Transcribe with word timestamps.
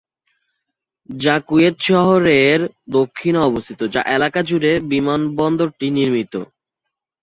যা 1.09 1.35
কুয়েত 1.47 1.75
শহরের 1.87 2.59
দক্ষিণে 2.91 3.39
অবস্থিত, 3.49 3.79
যা 3.93 4.01
এলাকা 4.15 4.39
জুড়ে 4.43 4.71
বিমানবন্দরটি 4.91 5.87
নির্মিত। 5.97 6.33